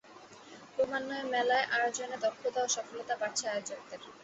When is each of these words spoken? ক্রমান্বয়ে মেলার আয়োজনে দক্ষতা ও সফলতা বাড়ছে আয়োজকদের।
ক্রমান্বয়ে 0.73 1.25
মেলার 1.33 1.63
আয়োজনে 1.75 2.17
দক্ষতা 2.25 2.59
ও 2.63 2.73
সফলতা 2.75 3.13
বাড়ছে 3.21 3.45
আয়োজকদের। 3.47 3.99